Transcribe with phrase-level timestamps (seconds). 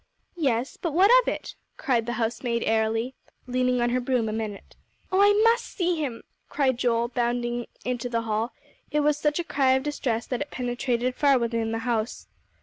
[0.35, 3.13] "Yes; but what of it?" cried the housemaid airily,
[3.45, 4.75] leaning on her broom a minute.
[5.11, 8.51] "Oh, I must see him," cried Joel, bounding into the hall.
[8.89, 12.25] It was such a cry of distress that it penetrated far within the house.